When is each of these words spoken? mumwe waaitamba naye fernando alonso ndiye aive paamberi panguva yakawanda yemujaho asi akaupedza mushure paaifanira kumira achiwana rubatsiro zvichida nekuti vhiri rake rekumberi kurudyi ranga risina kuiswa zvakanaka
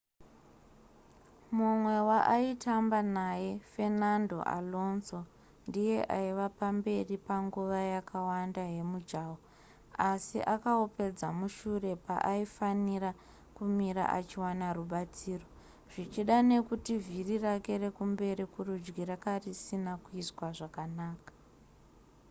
mumwe 1.55 1.95
waaitamba 2.09 2.99
naye 3.17 3.49
fernando 3.71 4.37
alonso 4.57 5.19
ndiye 5.67 5.97
aive 6.17 6.47
paamberi 6.57 7.15
panguva 7.27 7.79
yakawanda 7.93 8.63
yemujaho 8.77 9.35
asi 10.09 10.39
akaupedza 10.53 11.27
mushure 11.39 11.91
paaifanira 12.05 13.11
kumira 13.55 14.03
achiwana 14.17 14.67
rubatsiro 14.77 15.45
zvichida 15.91 16.35
nekuti 16.49 16.93
vhiri 17.05 17.35
rake 17.45 17.73
rekumberi 17.83 18.43
kurudyi 18.53 19.03
ranga 19.09 19.33
risina 19.43 19.93
kuiswa 20.03 20.47
zvakanaka 20.57 21.31